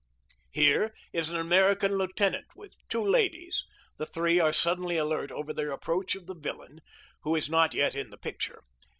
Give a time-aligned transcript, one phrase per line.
[0.49, 3.63] Here is an American lieutenant with two ladies.
[3.97, 6.81] The three are suddenly alert over the approach of the villain,
[7.21, 8.63] who is not yet in the picture.